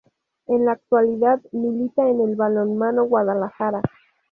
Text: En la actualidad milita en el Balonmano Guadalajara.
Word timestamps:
En 0.47 0.65
la 0.65 0.71
actualidad 0.71 1.39
milita 1.51 2.07
en 2.09 2.21
el 2.21 2.35
Balonmano 2.35 3.03
Guadalajara. 3.05 3.83